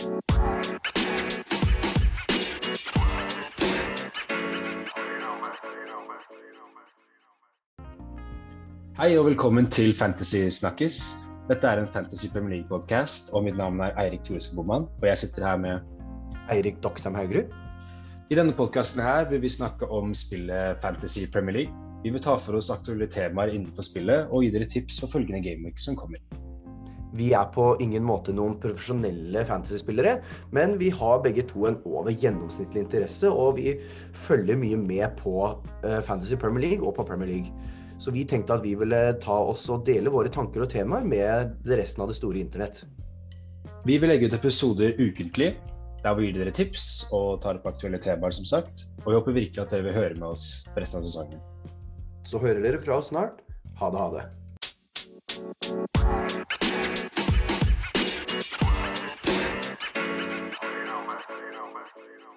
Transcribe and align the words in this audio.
Hei 0.00 0.06
og 9.18 9.26
velkommen 9.26 9.68
til 9.68 9.92
Fantasy 9.92 10.48
Snakkes. 10.48 10.96
Dette 11.50 11.68
er 11.68 11.82
en 11.82 11.92
Fantasy 11.92 12.32
Premier 12.32 12.54
League-podkast, 12.54 13.34
og 13.36 13.44
mitt 13.44 13.60
navn 13.60 13.76
er 13.84 13.92
Eirik 14.00 14.24
Thoresen 14.24 14.56
Bomman. 14.56 14.88
Og 15.02 15.08
jeg 15.10 15.18
sitter 15.18 15.44
her 15.50 15.60
med 15.60 15.84
Eirik 16.48 16.80
Doksheim 16.80 17.14
Haugerud. 17.20 17.52
I 18.32 18.40
denne 18.40 18.56
podkasten 18.56 19.04
her 19.04 19.28
vil 19.28 19.44
vi 19.44 19.52
snakke 19.52 19.84
om 19.92 20.14
spillet 20.16 20.80
Fantasy 20.80 21.28
Premier 21.32 21.52
League. 21.60 21.74
Vi 22.04 22.16
vil 22.16 22.24
ta 22.24 22.40
for 22.40 22.56
oss 22.56 22.72
aktuelle 22.72 23.04
temaer 23.12 23.52
innenfor 23.52 23.84
spillet 23.84 24.32
og 24.32 24.48
gi 24.48 24.50
dere 24.56 24.64
tips 24.64 25.04
for 25.04 25.12
følgende 25.12 25.44
gameweek 25.44 25.76
som 25.76 25.92
kommer. 25.92 26.24
Vi 27.16 27.32
er 27.34 27.48
på 27.54 27.72
ingen 27.82 28.04
måte 28.06 28.34
noen 28.36 28.54
profesjonelle 28.62 29.42
fantasyspillere, 29.48 30.20
men 30.54 30.76
vi 30.78 30.92
har 30.94 31.22
begge 31.24 31.42
to 31.50 31.66
en 31.66 31.80
over 31.88 32.14
gjennomsnittlig 32.14 32.84
interesse, 32.84 33.30
og 33.30 33.58
vi 33.58 33.74
følger 34.26 34.58
mye 34.60 34.78
med 34.78 35.16
på 35.18 35.34
eh, 35.82 35.98
Fantasy 36.06 36.38
Premier 36.38 36.68
League 36.68 36.86
og 36.86 36.94
på 37.00 37.06
Premier 37.08 37.32
League. 37.32 37.50
Så 38.00 38.14
vi 38.14 38.22
tenkte 38.24 38.54
at 38.56 38.64
vi 38.64 38.76
ville 38.80 39.00
ta 39.20 39.34
oss 39.50 39.66
og 39.68 39.84
dele 39.88 40.12
våre 40.12 40.30
tanker 40.32 40.62
og 40.64 40.70
temaer 40.72 41.04
med 41.04 41.68
resten 41.68 42.02
av 42.04 42.08
det 42.08 42.16
store 42.16 42.40
internett. 42.40 42.84
Vi 43.84 43.98
vil 44.00 44.10
legge 44.12 44.26
ut 44.30 44.36
episoder 44.36 44.96
ukentlig, 45.00 45.50
der 46.04 46.14
vi 46.16 46.26
gir 46.28 46.36
dere 46.38 46.52
tips 46.56 46.84
og 47.16 47.42
tar 47.44 47.54
opp 47.60 47.66
aktuelle 47.68 48.00
temaer, 48.00 48.32
som 48.32 48.46
sagt. 48.48 48.86
Og 49.04 49.10
vi 49.10 49.18
håper 49.18 49.36
virkelig 49.36 49.62
at 49.64 49.72
dere 49.74 49.86
vil 49.88 49.98
høre 49.98 50.16
med 50.16 50.28
oss 50.32 50.46
resten 50.76 50.98
av 51.02 51.06
sesongen. 51.08 51.40
Så 52.24 52.38
hører 52.40 52.62
dere 52.64 52.80
fra 52.80 52.96
oss 53.00 53.08
snart. 53.12 53.36
Ha 53.80 53.86
det, 53.92 54.00
ha 54.00 54.08
det. 54.16 54.24
Wow, 61.80 61.86
you 62.12 62.20
know. 62.20 62.29